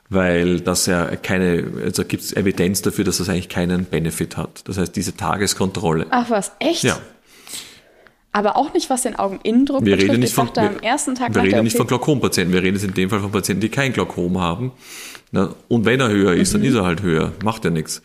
Weil 0.09 0.59
das 0.59 0.88
ja 0.88 1.06
keine, 1.15 1.71
also 1.83 2.03
gibt 2.03 2.24
es 2.24 2.36
Evidenz 2.36 2.81
dafür, 2.81 3.06
dass 3.06 3.19
das 3.19 3.30
eigentlich 3.30 3.50
keinen 3.50 3.86
Benefit 3.86 4.38
hat. 4.38 4.68
Das 4.68 4.77
heißt, 4.77 4.95
diese 4.95 5.15
Tageskontrolle. 5.15 6.07
Ach 6.09 6.30
was, 6.30 6.51
echt? 6.59 6.83
Ja. 6.83 6.97
Aber 8.31 8.57
auch 8.57 8.74
nicht, 8.74 8.89
was 8.89 9.03
den 9.03 9.15
Augeninnendruck 9.15 9.86
wir 9.86 9.95
betrifft. 9.95 10.12
Reden 10.12 10.21
nicht 10.21 10.33
von, 10.33 10.50
wir, 10.53 10.62
am 10.62 10.80
ersten 10.80 11.15
Tag 11.15 11.33
wir 11.33 11.44
reden 11.44 11.63
nicht 11.63 11.77
von 11.77 11.88
Glaukompatienten. 11.88 12.53
Wir 12.53 12.62
reden 12.62 12.75
jetzt 12.75 12.86
in 12.86 12.94
dem 12.94 13.09
Fall 13.09 13.19
von 13.19 13.31
Patienten, 13.31 13.62
die 13.62 13.69
kein 13.69 13.94
Glaukom 13.94 14.39
haben. 14.39 14.71
Und 15.68 15.86
wenn 15.86 16.00
er 16.00 16.09
höher 16.09 16.33
ist, 16.33 16.53
mhm. 16.53 16.59
dann 16.59 16.69
ist 16.69 16.75
er 16.75 16.86
halt 16.86 17.01
höher. 17.01 17.31
Macht 17.44 17.65
ja 17.65 17.71
nichts. 17.71 18.01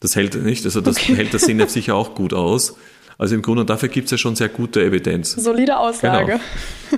Das 0.00 0.16
hält 0.16 0.34
nicht, 0.34 0.64
also 0.64 0.80
das 0.80 0.96
okay. 0.96 1.14
hält 1.14 1.34
das 1.34 1.42
Sinn 1.42 1.66
sicher 1.68 1.94
auch 1.94 2.14
gut 2.14 2.32
aus. 2.32 2.76
Also 3.20 3.34
im 3.34 3.42
Grunde, 3.42 3.66
dafür 3.66 3.90
gibt 3.90 4.06
es 4.06 4.12
ja 4.12 4.16
schon 4.16 4.34
sehr 4.34 4.48
gute 4.48 4.82
Evidenz. 4.82 5.32
Solide 5.32 5.78
Aussage. 5.78 6.40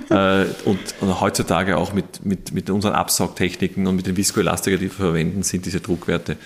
Genau. 0.07 0.41
äh, 0.41 0.45
und, 0.63 0.79
und, 1.01 1.19
heutzutage 1.19 1.75
auch 1.75 1.91
mit, 1.91 2.25
mit, 2.25 2.53
mit 2.53 2.69
unseren 2.69 2.93
Absaugtechniken 2.93 3.85
und 3.87 3.97
mit 3.97 4.07
den 4.07 4.15
Viskoelastika, 4.15 4.77
die 4.77 4.83
wir 4.83 4.91
verwenden, 4.91 5.43
sind 5.43 5.65
diese 5.65 5.81
Druckwerte 5.81 6.37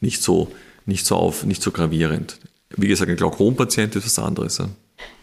nicht 0.00 0.20
so, 0.20 0.50
nicht 0.84 1.06
so, 1.06 1.14
auf, 1.14 1.44
nicht 1.44 1.62
so 1.62 1.70
gravierend. 1.70 2.40
Wie 2.70 2.88
gesagt, 2.88 3.08
ein 3.08 3.16
Glaukompatient 3.16 3.94
ist 3.94 4.04
was 4.04 4.18
anderes. 4.18 4.58
Ja. 4.58 4.66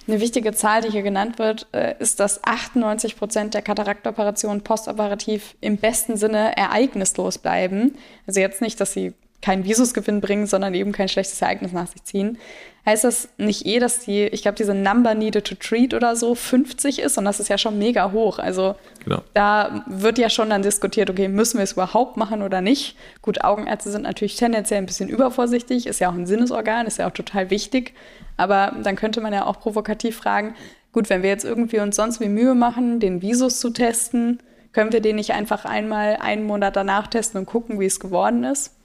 Eine 0.07 0.21
wichtige 0.21 0.53
Zahl, 0.53 0.81
die 0.81 0.91
hier 0.91 1.03
genannt 1.03 1.37
wird, 1.37 1.67
äh, 1.73 1.95
ist, 1.99 2.21
dass 2.21 2.41
98 2.45 3.17
Prozent 3.17 3.55
der 3.55 3.61
Kataraktoperationen 3.61 4.61
postoperativ 4.61 5.55
im 5.59 5.75
besten 5.75 6.15
Sinne 6.15 6.55
ereignislos 6.55 7.37
bleiben. 7.37 7.97
Also 8.25 8.39
jetzt 8.39 8.61
nicht, 8.61 8.79
dass 8.79 8.93
sie 8.93 9.13
keinen 9.41 9.63
Visusgewinn 9.63 10.21
bringen, 10.21 10.47
sondern 10.47 10.73
eben 10.73 10.91
kein 10.91 11.07
schlechtes 11.07 11.41
Ereignis 11.41 11.71
nach 11.71 11.87
sich 11.87 12.03
ziehen. 12.03 12.37
Heißt 12.85 13.03
das 13.03 13.29
nicht 13.37 13.65
eh, 13.65 13.79
dass 13.79 13.99
die, 13.99 14.23
ich 14.23 14.41
glaube, 14.41 14.55
diese 14.55 14.73
Number 14.73 15.13
needed 15.13 15.45
to 15.45 15.55
treat 15.55 15.93
oder 15.93 16.15
so 16.15 16.33
50 16.33 16.99
ist 16.99 17.17
und 17.17 17.25
das 17.25 17.39
ist 17.39 17.47
ja 17.47 17.57
schon 17.57 17.77
mega 17.77 18.11
hoch. 18.11 18.39
Also 18.39 18.75
genau. 19.03 19.21
da 19.33 19.83
wird 19.87 20.17
ja 20.17 20.29
schon 20.29 20.49
dann 20.49 20.61
diskutiert, 20.61 21.09
okay, 21.09 21.27
müssen 21.27 21.57
wir 21.57 21.63
es 21.63 21.73
überhaupt 21.73 22.17
machen 22.17 22.41
oder 22.41 22.61
nicht? 22.61 22.97
Gut, 23.21 23.43
Augenärzte 23.43 23.91
sind 23.91 24.03
natürlich 24.03 24.37
tendenziell 24.37 24.79
ein 24.79 24.85
bisschen 24.85 25.09
übervorsichtig, 25.09 25.87
ist 25.87 25.99
ja 25.99 26.09
auch 26.09 26.15
ein 26.15 26.25
Sinnesorgan, 26.25 26.87
ist 26.87 26.97
ja 26.97 27.07
auch 27.07 27.13
total 27.13 27.49
wichtig. 27.49 27.93
Aber 28.37 28.73
dann 28.83 28.95
könnte 28.95 29.21
man 29.21 29.33
ja 29.33 29.45
auch 29.45 29.59
provokativ 29.59 30.17
fragen, 30.17 30.55
gut, 30.91 31.09
wenn 31.09 31.21
wir 31.21 31.29
jetzt 31.29 31.45
irgendwie 31.45 31.79
uns 31.79 31.95
sonst 31.95 32.19
wie 32.19 32.29
Mühe 32.29 32.55
machen, 32.55 32.99
den 32.99 33.21
Visus 33.21 33.59
zu 33.59 33.69
testen, 33.69 34.39
können 34.71 34.93
wir 34.93 35.01
den 35.01 35.17
nicht 35.17 35.33
einfach 35.33 35.65
einmal 35.65 36.17
einen 36.21 36.45
Monat 36.45 36.75
danach 36.75 37.07
testen 37.07 37.39
und 37.39 37.45
gucken, 37.45 37.79
wie 37.79 37.85
es 37.85 37.99
geworden 37.99 38.43
ist? 38.43 38.78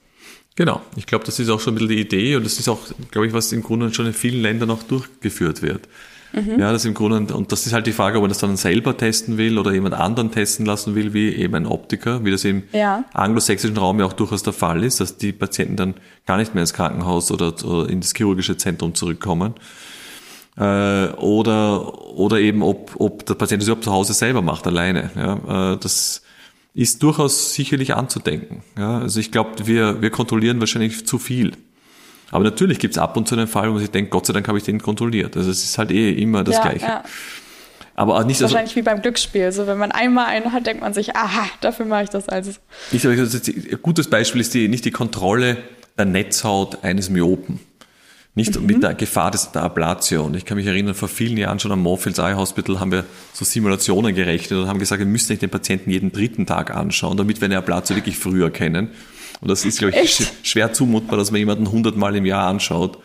Genau, 0.55 0.81
ich 0.95 1.05
glaube, 1.05 1.25
das 1.25 1.37
ist 1.39 1.49
auch 1.49 1.59
schon 1.59 1.73
ein 1.73 1.79
bisschen 1.79 1.95
die 1.95 2.01
Idee 2.01 2.35
und 2.37 2.45
das 2.45 2.59
ist 2.59 2.69
auch, 2.69 2.79
glaube 3.11 3.27
ich, 3.27 3.33
was 3.33 3.51
im 3.51 3.61
Grunde 3.61 3.93
schon 3.93 4.05
in 4.05 4.13
vielen 4.13 4.41
Ländern 4.41 4.71
auch 4.71 4.83
durchgeführt 4.83 5.61
wird. 5.61 5.81
Mhm. 6.31 6.59
Ja, 6.59 6.71
das 6.71 6.85
im 6.85 6.93
Grunde, 6.93 7.33
und 7.33 7.51
das 7.51 7.65
ist 7.65 7.73
halt 7.73 7.87
die 7.87 7.93
Frage, 7.93 8.17
ob 8.17 8.23
man 8.23 8.29
das 8.29 8.39
dann 8.39 8.57
selber 8.57 8.97
testen 8.97 9.37
will 9.37 9.57
oder 9.57 9.73
jemand 9.73 9.95
anderen 9.95 10.31
testen 10.31 10.65
lassen 10.65 10.95
will, 10.95 11.13
wie 11.13 11.29
eben 11.29 11.55
ein 11.55 11.65
Optiker, 11.65 12.23
wie 12.25 12.31
das 12.31 12.43
im 12.43 12.63
ja. 12.71 13.03
anglosächsischen 13.13 13.77
Raum 13.77 13.99
ja 13.99 14.05
auch 14.05 14.13
durchaus 14.13 14.43
der 14.43 14.53
Fall 14.53 14.83
ist, 14.83 14.99
dass 14.99 15.17
die 15.17 15.31
Patienten 15.31 15.75
dann 15.75 15.93
gar 16.25 16.37
nicht 16.37 16.53
mehr 16.53 16.63
ins 16.63 16.73
Krankenhaus 16.73 17.31
oder, 17.31 17.53
oder 17.65 17.89
in 17.89 18.01
das 18.01 18.13
chirurgische 18.13 18.57
Zentrum 18.57 18.95
zurückkommen. 18.95 19.53
Äh, 20.57 21.07
oder, 21.17 22.15
oder 22.15 22.39
eben, 22.39 22.63
ob, 22.63 22.91
ob 22.97 23.25
der 23.25 23.35
Patient 23.35 23.61
das 23.61 23.67
überhaupt 23.67 23.83
zu 23.83 23.91
Hause 23.91 24.13
selber 24.13 24.41
macht, 24.41 24.67
alleine. 24.67 25.11
Ja, 25.15 25.73
äh, 25.73 25.77
das, 25.77 26.21
ist 26.75 27.01
durchaus 27.01 27.53
sicherlich 27.53 27.95
anzudenken. 27.95 28.61
Ja, 28.77 28.99
also 28.99 29.19
ich 29.19 29.31
glaube, 29.31 29.65
wir, 29.65 30.01
wir 30.01 30.09
kontrollieren 30.09 30.59
wahrscheinlich 30.59 31.07
zu 31.07 31.17
viel. 31.17 31.53
Aber 32.31 32.43
natürlich 32.43 32.79
gibt 32.79 32.95
es 32.95 32.97
ab 32.97 33.15
und 33.15 33.27
zu 33.27 33.35
einen 33.35 33.47
Fall, 33.47 33.69
wo 33.69 33.73
man 33.73 33.79
sich 33.79 33.91
denkt, 33.91 34.11
Gott 34.11 34.25
sei 34.25 34.33
Dank 34.33 34.47
habe 34.47 34.57
ich 34.57 34.65
den 34.65 34.81
kontrolliert. 34.81 35.37
Also 35.37 35.49
es 35.49 35.63
ist 35.63 35.77
halt 35.77 35.91
eh 35.91 36.11
immer 36.11 36.43
das 36.43 36.55
ja, 36.55 36.61
Gleiche. 36.61 36.85
Ja. 36.85 37.03
Aber 37.95 38.17
auch 38.17 38.25
nicht 38.25 38.41
Wahrscheinlich 38.41 38.71
also, 38.71 38.75
wie 38.75 38.81
beim 38.81 39.01
Glücksspiel. 39.01 39.53
So, 39.53 39.67
wenn 39.67 39.77
man 39.77 39.93
einmal 39.93 40.25
einen 40.25 40.51
hat, 40.51 40.67
denkt 40.67 40.81
man 40.81 40.93
sich, 40.93 41.15
aha, 41.15 41.47
dafür 41.61 41.85
mache 41.85 42.03
ich 42.03 42.09
das 42.09 42.27
also. 42.27 42.51
Ich 42.91 43.03
sage, 43.03 43.21
ein 43.21 43.81
gutes 43.81 44.09
Beispiel 44.09 44.41
ist 44.41 44.53
die, 44.53 44.67
nicht 44.67 44.83
die 44.83 44.91
Kontrolle 44.91 45.57
der 45.97 46.05
Netzhaut 46.05 46.83
eines 46.83 47.09
Myopen. 47.09 47.61
Nicht 48.35 48.59
mhm. 48.59 48.65
mit 48.65 48.83
der 48.83 48.93
Gefahr 48.93 49.31
des, 49.31 49.51
der 49.51 49.63
Ablation. 49.63 50.35
Ich 50.35 50.43
kann 50.43 50.57
mich 50.57 50.67
erinnern, 50.67 50.93
vor 50.93 51.07
vielen 51.07 51.37
Jahren 51.37 51.59
schon 51.59 51.71
am 51.71 51.81
Moorfields 51.81 52.19
Eye 52.19 52.35
Hospital 52.35 52.79
haben 52.79 52.91
wir 52.91 53.05
so 53.33 53.45
Simulationen 53.45 54.13
gerechnet 54.13 54.59
und 54.59 54.67
haben 54.67 54.79
gesagt, 54.79 54.99
wir 54.99 55.05
müssen 55.05 55.31
nicht 55.31 55.41
den 55.41 55.49
Patienten 55.49 55.89
jeden 55.89 56.11
dritten 56.11 56.45
Tag 56.45 56.75
anschauen, 56.75 57.15
damit 57.15 57.39
wir 57.39 57.45
eine 57.45 57.57
Ablatio 57.57 57.95
wirklich 57.95 58.17
früher 58.17 58.51
kennen. 58.51 58.89
Und 59.39 59.49
das 59.49 59.63
ist, 59.63 59.79
glaube 59.79 59.91
ich, 59.95 60.01
Echt? 60.01 60.33
schwer 60.43 60.73
zumutbar, 60.73 61.17
dass 61.17 61.31
man 61.31 61.39
jemanden 61.39 61.71
hundertmal 61.71 62.15
im 62.15 62.25
Jahr 62.25 62.47
anschaut. 62.47 62.99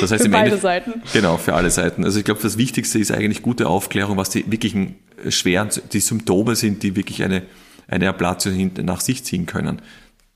Das 0.00 0.12
heißt, 0.12 0.24
für 0.24 0.30
beide 0.30 0.50
Ende, 0.50 0.60
Seiten. 0.60 1.02
Genau, 1.12 1.36
für 1.36 1.54
alle 1.54 1.70
Seiten. 1.70 2.04
Also 2.04 2.20
ich 2.20 2.24
glaube, 2.24 2.40
das 2.40 2.56
Wichtigste 2.56 2.98
ist 2.98 3.10
eigentlich 3.10 3.42
gute 3.42 3.66
Aufklärung, 3.66 4.16
was 4.16 4.30
die 4.30 4.50
wirklichen 4.50 4.96
schweren, 5.28 5.68
die 5.92 6.00
Symptome 6.00 6.54
sind, 6.54 6.82
die 6.84 6.94
wirklich 6.94 7.24
eine, 7.24 7.42
eine 7.88 8.08
Ablatio 8.08 8.52
nach 8.82 9.00
sich 9.00 9.24
ziehen 9.24 9.46
können. 9.46 9.82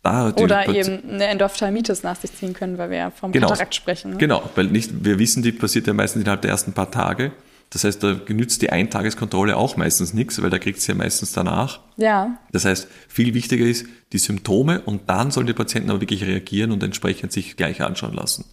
Da 0.05 0.35
Oder 0.37 0.69
eben 0.69 1.03
eine 1.09 1.27
Endophthalmitis 1.29 2.03
nach 2.03 2.17
sich 2.17 2.33
ziehen 2.35 2.53
können, 2.53 2.77
weil 2.77 2.91
wir 2.91 2.99
ja 2.99 3.11
vom 3.11 3.33
genau, 3.33 3.49
Katarakt 3.49 3.75
sprechen. 3.75 4.13
Ne? 4.13 4.17
Genau, 4.19 4.43
weil 4.55 4.67
nicht, 4.67 5.03
wir 5.03 5.19
wissen, 5.19 5.43
die 5.43 5.51
passiert 5.51 5.87
ja 5.87 5.95
meistens 5.95 6.23
innerhalb 6.23 6.43
der 6.43 6.51
ersten 6.51 6.75
paar 6.75 6.91
Tage. 6.91 7.33
Das 7.71 7.85
heißt, 7.85 8.03
da 8.03 8.13
genützt 8.13 8.61
die 8.61 8.69
Eintageskontrolle 8.71 9.57
auch 9.57 9.79
meistens 9.79 10.13
nichts, 10.13 10.41
weil 10.43 10.51
da 10.51 10.59
kriegt 10.59 10.81
sie 10.81 10.93
ja 10.93 10.95
meistens 10.99 11.33
danach. 11.33 11.81
Ja. 11.97 12.39
Das 12.53 12.67
heißt, 12.67 12.87
viel 13.09 13.33
wichtiger 13.33 13.65
ist 13.65 13.87
die 14.13 14.19
Symptome 14.19 14.83
und 14.83 15.09
dann 15.09 15.31
sollen 15.31 15.47
die 15.47 15.55
Patienten 15.55 15.91
aber 15.91 16.03
wirklich 16.03 16.23
reagieren 16.23 16.71
und 16.71 16.83
entsprechend 16.83 17.33
sich 17.33 17.57
gleich 17.57 17.81
anschauen 17.81 18.13
lassen. 18.13 18.45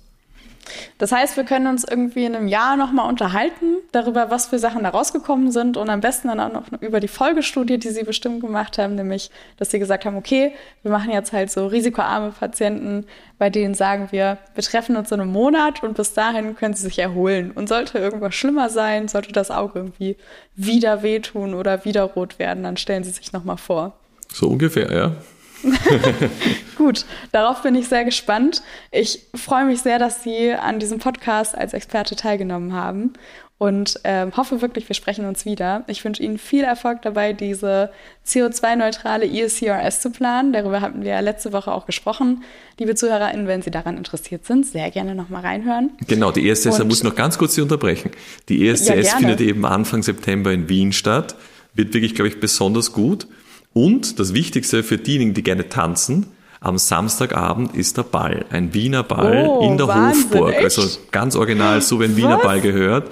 Das 0.98 1.12
heißt, 1.12 1.38
wir 1.38 1.44
können 1.44 1.68
uns 1.68 1.84
irgendwie 1.84 2.26
in 2.26 2.36
einem 2.36 2.48
Jahr 2.48 2.78
nochmal 2.78 3.10
unterhalten 3.10 3.78
darüber, 3.92 4.30
was 4.30 4.48
für 4.48 4.60
Sachen 4.60 4.84
da 4.84 4.90
rausgekommen 4.90 5.52
sind 5.52 5.78
und 5.78 5.90
am 5.90 6.02
besten 6.02 6.28
dann 6.28 6.40
auch 6.40 6.52
noch 6.52 6.82
über 6.82 7.00
die 7.00 7.08
Folgestudie, 7.08 7.78
die 7.78 7.90
Sie 7.90 8.04
bestimmt 8.04 8.42
gemacht 8.42 8.78
haben, 8.78 8.96
nämlich, 8.96 9.32
dass 9.58 9.72
Sie 9.72 9.80
gesagt 9.80 10.06
haben, 10.06 10.16
okay, 10.16 10.54
wir 10.84 10.92
machen 10.92 11.12
jetzt 11.12 11.34
halt 11.34 11.52
so 11.52 11.68
risikoarme 11.68 12.32
Patienten, 12.32 13.06
bei 13.38 13.50
denen 13.50 13.74
sagen 13.74 14.10
wir, 14.12 14.38
wir 14.54 14.64
treffen 14.64 14.96
uns 14.96 15.12
in 15.12 15.20
einem 15.20 15.32
Monat 15.32 15.82
und 15.82 15.98
bis 15.98 16.14
dahin 16.14 16.56
können 16.56 16.76
sie 16.76 16.84
sich 16.84 17.00
erholen. 17.00 17.52
Und 17.52 17.70
sollte 17.70 17.98
irgendwas 17.98 18.36
schlimmer 18.36 18.70
sein, 18.70 19.08
sollte 19.08 19.32
das 19.32 19.50
Auge 19.50 19.80
irgendwie 19.80 20.16
wieder 20.56 21.02
wehtun 21.02 21.56
oder 21.56 21.84
wieder 21.84 22.04
rot 22.04 22.38
werden, 22.38 22.64
dann 22.64 22.78
stellen 22.78 23.04
Sie 23.04 23.10
sich 23.10 23.34
nochmal 23.34 23.58
vor. 23.58 23.94
So 24.32 24.48
ungefähr, 24.48 24.92
ja. 24.92 25.16
Gut, 26.78 27.06
darauf 27.32 27.62
bin 27.62 27.76
ich 27.76 27.88
sehr 27.88 28.06
gespannt. 28.06 28.62
Ich 28.92 29.28
freue 29.36 29.66
mich 29.66 29.82
sehr, 29.82 30.00
dass 30.00 30.24
Sie 30.24 30.52
an 30.52 30.80
diesem 30.80 31.00
Podcast 31.00 31.56
als 31.56 31.74
Experte 31.74 32.16
teilgenommen 32.16 32.74
haben 32.74 33.14
und 33.62 34.00
ähm, 34.06 34.36
hoffe 34.36 34.64
wirklich, 34.64 34.90
wir 34.90 34.96
sprechen 34.96 35.28
uns 35.28 35.46
wieder. 35.46 35.84
Ich 35.86 36.04
wünsche 36.04 36.24
Ihnen 36.24 36.40
viel 36.40 36.64
Erfolg 36.64 37.04
dabei, 37.04 37.32
diese 37.32 37.92
CO2-neutrale 38.26 39.28
ESCRS 39.28 40.02
zu 40.02 40.10
planen. 40.10 40.52
Darüber 40.52 40.82
hatten 40.82 41.04
wir 41.04 41.12
ja 41.12 41.20
letzte 41.20 41.54
Woche 41.54 41.72
auch 41.72 41.86
gesprochen. 41.86 42.44
Liebe 42.80 42.96
ZuhörerInnen, 42.96 43.46
wenn 43.46 43.62
Sie 43.62 43.70
daran 43.70 43.98
interessiert 43.98 44.48
sind, 44.48 44.66
sehr 44.66 44.90
gerne 44.90 45.14
nochmal 45.14 45.44
reinhören. 45.44 45.92
Genau, 46.08 46.32
die 46.32 46.50
ESS, 46.50 46.78
da 46.80 46.84
muss 46.86 46.98
ich 46.98 47.04
noch 47.04 47.14
ganz 47.14 47.38
kurz 47.38 47.54
Sie 47.54 47.62
unterbrechen. 47.62 48.10
Die 48.50 48.68
ESS 48.68 48.88
ja, 48.88 49.18
findet 49.18 49.42
eben 49.42 49.64
Anfang 49.64 50.02
September 50.02 50.52
in 50.52 50.68
Wien 50.68 50.92
statt. 50.92 51.36
Wird 51.76 51.94
wirklich, 51.94 52.16
glaube 52.16 52.30
ich, 52.30 52.40
besonders 52.40 52.94
gut. 52.94 53.28
Und 53.74 54.20
das 54.20 54.34
Wichtigste 54.34 54.84
für 54.84 54.98
diejenigen, 54.98 55.34
die 55.34 55.44
gerne 55.44 55.70
tanzen, 55.70 56.28
am 56.60 56.78
Samstagabend 56.78 57.76
ist 57.76 57.98
der 57.98 58.04
Ball. 58.04 58.46
Ein 58.52 58.74
Wiener 58.74 59.04
Ball 59.04 59.48
oh, 59.48 59.68
in 59.68 59.78
der 59.78 59.88
Wahnsinn, 59.88 60.24
Hofburg. 60.26 60.54
Echt? 60.54 60.64
Also 60.64 61.00
ganz 61.12 61.36
original, 61.36 61.82
so 61.82 62.00
wie 62.00 62.06
ein 62.06 62.16
Wiener 62.16 62.38
Was? 62.38 62.44
Ball 62.44 62.62
gehört. 62.62 63.12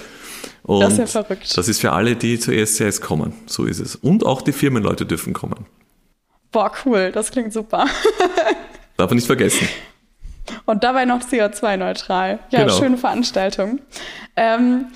Und 0.63 0.81
das 0.81 0.93
ist 0.93 0.99
ja 0.99 1.07
verrückt. 1.07 1.57
Das 1.57 1.67
ist 1.67 1.81
für 1.81 1.91
alle, 1.93 2.15
die 2.15 2.37
zur 2.37 2.53
ESCS 2.53 3.01
kommen. 3.01 3.33
So 3.47 3.65
ist 3.65 3.79
es. 3.79 3.95
Und 3.95 4.23
auch 4.23 4.43
die 4.43 4.51
Firmenleute 4.51 5.05
dürfen 5.05 5.33
kommen. 5.33 5.65
Boah, 6.51 6.71
cool. 6.85 7.11
Das 7.11 7.31
klingt 7.31 7.53
super. 7.53 7.87
Darf 8.97 9.09
man 9.09 9.15
nicht 9.15 9.25
vergessen. 9.25 9.67
Und 10.65 10.83
dabei 10.83 11.05
noch 11.05 11.21
CO2-neutral. 11.21 12.39
Ja, 12.49 12.63
genau. 12.63 12.77
schöne 12.77 12.97
Veranstaltung. 12.97 13.79
Ähm, 14.35 14.87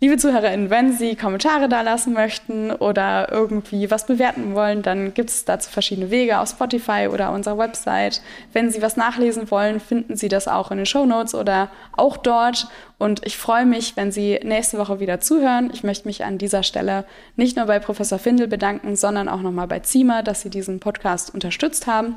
Liebe 0.00 0.16
ZuhörerInnen, 0.16 0.70
wenn 0.70 0.92
Sie 0.92 1.16
Kommentare 1.16 1.68
da 1.68 1.80
lassen 1.80 2.12
möchten 2.12 2.70
oder 2.70 3.32
irgendwie 3.32 3.90
was 3.90 4.06
bewerten 4.06 4.54
wollen, 4.54 4.82
dann 4.82 5.12
gibt 5.12 5.28
es 5.28 5.44
dazu 5.44 5.68
verschiedene 5.72 6.12
Wege 6.12 6.38
auf 6.38 6.50
Spotify 6.50 7.08
oder 7.12 7.32
unserer 7.32 7.58
Website. 7.58 8.22
Wenn 8.52 8.70
Sie 8.70 8.80
was 8.80 8.96
nachlesen 8.96 9.50
wollen, 9.50 9.80
finden 9.80 10.14
Sie 10.14 10.28
das 10.28 10.46
auch 10.46 10.70
in 10.70 10.76
den 10.76 10.86
Show 10.86 11.04
Notes 11.04 11.34
oder 11.34 11.68
auch 11.96 12.16
dort. 12.16 12.68
Und 12.98 13.26
ich 13.26 13.36
freue 13.36 13.66
mich, 13.66 13.96
wenn 13.96 14.12
Sie 14.12 14.38
nächste 14.44 14.78
Woche 14.78 15.00
wieder 15.00 15.18
zuhören. 15.18 15.68
Ich 15.72 15.82
möchte 15.82 16.06
mich 16.06 16.24
an 16.24 16.38
dieser 16.38 16.62
Stelle 16.62 17.04
nicht 17.34 17.56
nur 17.56 17.66
bei 17.66 17.80
Professor 17.80 18.20
Findel 18.20 18.46
bedanken, 18.46 18.94
sondern 18.94 19.28
auch 19.28 19.42
nochmal 19.42 19.66
bei 19.66 19.80
ZIMA, 19.80 20.22
dass 20.22 20.42
Sie 20.42 20.50
diesen 20.50 20.78
Podcast 20.78 21.34
unterstützt 21.34 21.88
haben. 21.88 22.16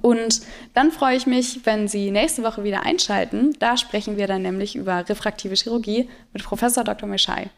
Und 0.00 0.42
dann 0.74 0.92
freue 0.92 1.16
ich 1.16 1.26
mich, 1.26 1.60
wenn 1.64 1.88
Sie 1.88 2.10
nächste 2.10 2.42
Woche 2.42 2.64
wieder 2.64 2.84
einschalten. 2.84 3.54
Da 3.58 3.76
sprechen 3.76 4.16
wir 4.16 4.26
dann 4.26 4.42
nämlich 4.42 4.76
über 4.76 5.08
refraktive 5.08 5.54
Chirurgie 5.54 6.08
mit 6.32 6.44
Professor 6.44 6.84
Dr. 6.84 7.08
Meschai. 7.08 7.50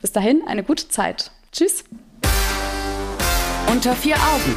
Bis 0.00 0.12
dahin 0.12 0.42
eine 0.46 0.62
gute 0.62 0.88
Zeit. 0.88 1.30
Tschüss. 1.52 1.84
Unter 3.70 3.94
vier 3.94 4.16
Augen. 4.16 4.56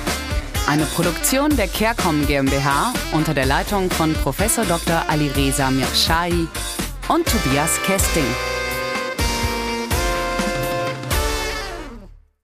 Eine 0.67 0.85
Produktion 0.85 1.55
der 1.57 1.67
CareCom 1.67 2.27
GmbH 2.27 2.93
unter 3.13 3.33
der 3.33 3.47
Leitung 3.47 3.89
von 3.89 4.13
Professor 4.13 4.63
Dr. 4.63 5.03
Alireza 5.09 5.71
Mirshahi 5.71 6.47
und 7.09 7.27
Tobias 7.27 7.81
Kesting. 7.83 8.50